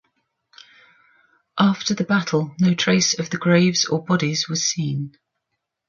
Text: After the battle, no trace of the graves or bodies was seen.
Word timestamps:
After 1.59 1.93
the 1.93 2.03
battle, 2.03 2.55
no 2.59 2.73
trace 2.73 3.19
of 3.19 3.29
the 3.29 3.37
graves 3.37 3.85
or 3.85 4.03
bodies 4.03 4.49
was 4.49 4.63
seen. 4.65 5.15